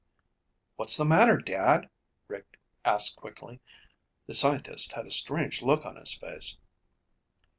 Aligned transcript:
"What's 0.77 0.97
the 0.97 1.05
matter, 1.05 1.37
Dad?" 1.37 1.87
Rick 2.27 2.57
asked 2.83 3.17
quickly. 3.17 3.59
The 4.25 4.33
scientist 4.33 4.93
had 4.93 5.05
a 5.05 5.11
strange 5.11 5.61
look 5.61 5.85
on 5.85 5.95
his 5.95 6.11
face. 6.15 6.57